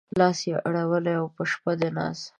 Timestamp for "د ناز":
1.79-2.19